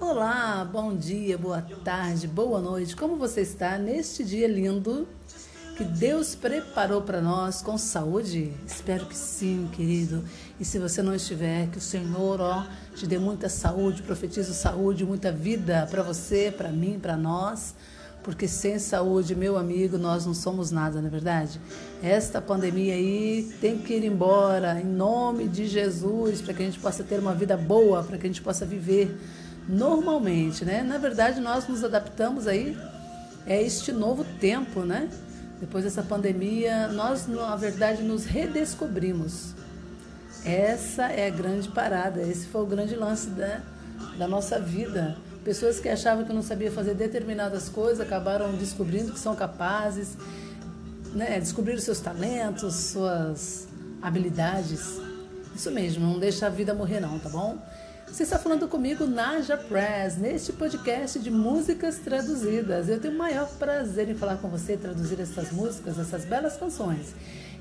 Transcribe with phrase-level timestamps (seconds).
[0.00, 2.96] Olá, bom dia, boa tarde, boa noite.
[2.96, 5.06] Como você está neste dia lindo
[5.76, 8.52] que Deus preparou para nós com saúde?
[8.66, 10.24] Espero que sim, querido.
[10.58, 15.04] E se você não estiver, que o Senhor, ó, te dê muita saúde, profetizo saúde,
[15.04, 17.76] muita vida para você, para mim, para nós.
[18.26, 21.60] Porque sem saúde, meu amigo, nós não somos nada, não é verdade?
[22.02, 26.80] Esta pandemia aí tem que ir embora em nome de Jesus, para que a gente
[26.80, 29.16] possa ter uma vida boa, para que a gente possa viver
[29.68, 30.82] normalmente, né?
[30.82, 32.76] Na verdade, nós nos adaptamos aí
[33.46, 35.08] a este novo tempo, né?
[35.60, 39.54] Depois dessa pandemia, nós, na verdade, nos redescobrimos.
[40.44, 43.60] Essa é a grande parada, esse foi o grande lance da,
[44.18, 45.16] da nossa vida.
[45.46, 50.16] Pessoas que achavam que não sabia fazer determinadas coisas acabaram descobrindo que são capazes,
[51.14, 51.38] né?
[51.38, 53.68] descobriram seus talentos, suas
[54.02, 55.00] habilidades.
[55.54, 57.56] Isso mesmo, não deixa a vida morrer não, tá bom?
[58.08, 62.88] Você está falando comigo, Naja Press, neste podcast de músicas traduzidas.
[62.88, 67.14] Eu tenho o maior prazer em falar com você traduzir essas músicas, essas belas canções.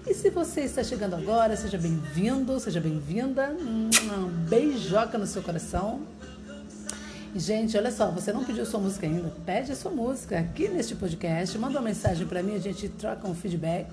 [0.08, 3.56] E se você está chegando agora, seja bem-vindo, seja bem-vinda.
[3.59, 3.90] Um
[4.50, 6.02] beijoca no seu coração.
[7.38, 9.30] Gente, olha só, você não pediu sua música ainda?
[9.45, 11.58] Pede a sua música aqui neste podcast.
[11.58, 13.88] Manda uma mensagem para mim, a gente troca um feedback.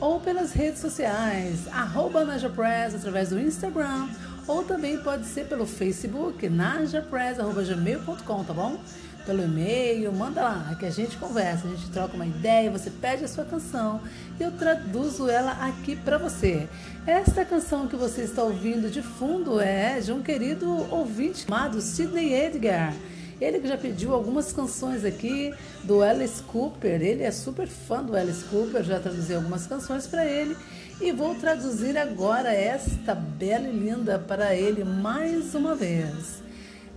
[0.00, 4.08] Ou pelas redes sociais, arroba Press, através do Instagram
[4.46, 8.78] ou também pode ser pelo Facebook, najapress.gmail.com, tá bom?
[9.24, 13.24] Pelo e-mail, manda lá, que a gente conversa, a gente troca uma ideia, você pede
[13.24, 14.02] a sua canção
[14.38, 16.68] e eu traduzo ela aqui para você.
[17.06, 22.34] Esta canção que você está ouvindo de fundo é de um querido ouvinte chamado Sidney
[22.34, 22.92] Edgar.
[23.40, 27.02] Ele que já pediu algumas canções aqui do Alice Cooper.
[27.02, 30.56] Ele é super fã do Alice Cooper, já traduzi algumas canções para ele.
[31.00, 36.42] E vou traduzir agora esta bela e linda para ele mais uma vez.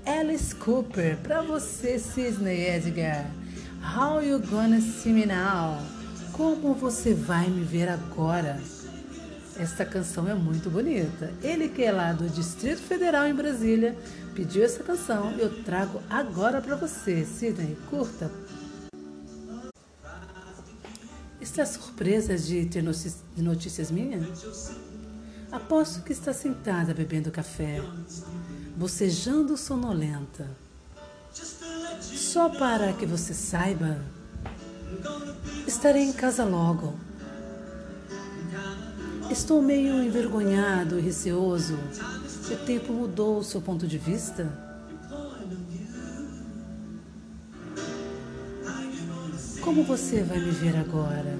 [0.05, 3.25] Alice Cooper, para você, Sidney Edgar.
[3.81, 5.77] How you gonna see me now?
[6.31, 8.59] Como você vai me ver agora?
[9.59, 11.33] Esta canção é muito bonita.
[11.41, 13.97] Ele que é lá do Distrito Federal em Brasília
[14.35, 17.25] pediu essa canção e eu trago agora para você.
[17.25, 18.31] Sidney, curta,
[21.57, 24.75] Está surpresa de ter notícias minhas?
[25.51, 27.81] Aposto que está sentada bebendo café,
[28.75, 30.47] bocejando sonolenta.
[31.99, 34.03] Só para que você saiba,
[35.65, 36.93] estarei em casa logo.
[39.29, 41.77] Estou meio envergonhado e receoso.
[42.49, 44.47] O tempo mudou o seu ponto de vista?
[49.61, 51.37] Como você vai me ver agora?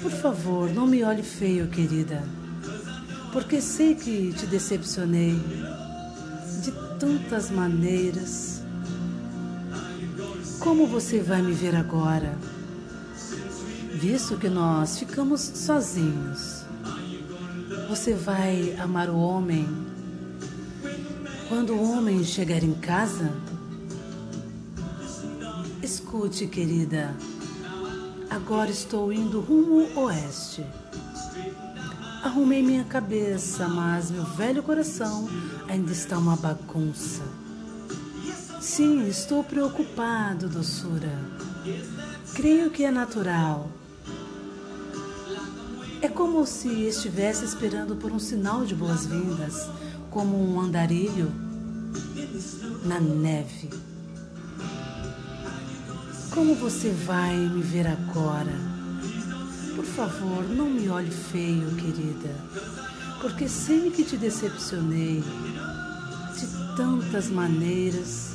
[0.00, 2.22] Por favor, não me olhe feio, querida,
[3.32, 5.34] porque sei que te decepcionei
[6.62, 8.62] de tantas maneiras.
[10.60, 12.38] Como você vai me ver agora?
[13.96, 16.66] Visto que nós ficamos sozinhos,
[17.88, 19.66] você vai amar o homem
[21.48, 23.32] quando o homem chegar em casa?
[25.82, 27.16] Escute, querida.
[28.28, 30.62] Agora estou indo rumo oeste.
[32.22, 35.26] Arrumei minha cabeça, mas meu velho coração
[35.68, 37.22] ainda está uma bagunça.
[38.60, 41.18] Sim, estou preocupado, doçura.
[42.34, 43.70] Creio que é natural.
[46.02, 49.68] É como se estivesse esperando por um sinal de boas-vindas,
[50.10, 51.32] como um andarilho
[52.84, 53.70] na neve.
[56.30, 58.52] Como você vai me ver agora?
[59.74, 62.34] Por favor, não me olhe feio, querida,
[63.20, 65.24] porque sei que te decepcionei
[66.34, 68.32] de tantas maneiras.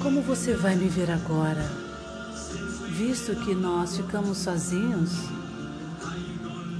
[0.00, 1.83] Como você vai me ver agora?
[2.90, 5.10] Visto que nós ficamos sozinhos,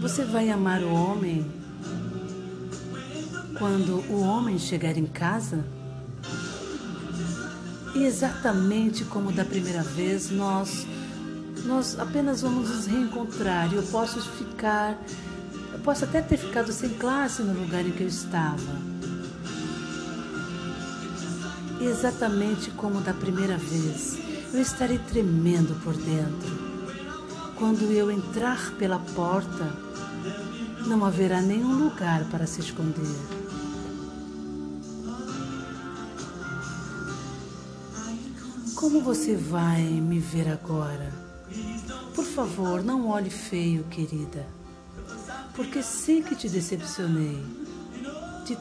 [0.01, 1.51] você vai amar o homem
[3.59, 5.65] quando o homem chegar em casa?
[7.95, 10.87] E exatamente como da primeira vez, nós
[11.65, 14.99] nós apenas vamos nos reencontrar e eu posso ficar,
[15.73, 18.95] eu posso até ter ficado sem classe no lugar em que eu estava.
[21.81, 24.19] Exatamente como da primeira vez,
[24.55, 26.75] eu estarei tremendo por dentro.
[27.57, 29.77] Quando eu entrar pela porta,
[30.87, 33.03] não haverá nenhum lugar para se esconder.
[38.77, 41.13] Como você vai me ver agora?
[42.15, 44.47] Por favor, não olhe feio, querida,
[45.57, 47.45] porque sei que te decepcionei
[48.45, 48.57] de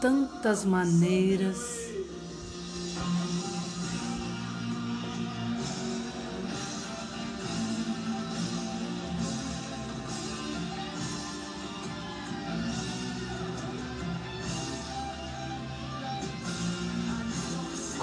[0.00, 1.85] tantas maneiras.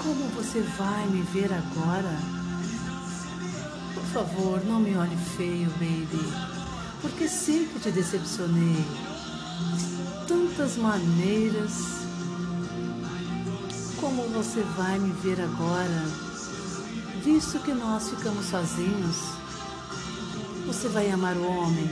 [0.04, 2.14] Como você vai me ver agora?
[3.94, 6.30] Por favor, não me olhe feio, baby,
[7.00, 8.84] porque sei que te decepcionei
[9.78, 11.72] de tantas maneiras.
[13.98, 16.04] Como você vai me ver agora?
[17.24, 19.16] Visto que nós ficamos sozinhos,
[20.66, 21.90] você vai amar o homem.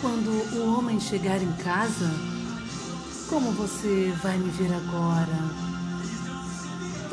[0.00, 2.08] Quando o homem chegar em casa,
[3.28, 5.63] como você vai me ver agora?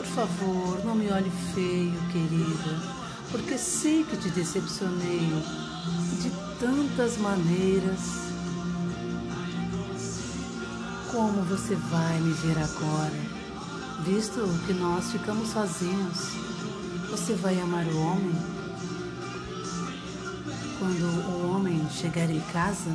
[0.02, 2.82] Por favor, não me olhe feio, querida,
[3.30, 5.30] porque sei que te decepcionei
[6.20, 8.00] de tantas maneiras.
[11.12, 13.14] Como você vai me ver agora?
[14.04, 16.32] Visto que nós ficamos sozinhos,
[17.12, 18.36] você vai amar o homem?
[20.80, 22.90] Quando o homem chegar em casa,